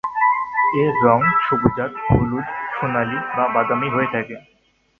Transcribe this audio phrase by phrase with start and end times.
[0.75, 4.35] এর রঙ সবুজাভ হলুদ, সোনালি বা বাদামি হলুদ হয়ে থাকে।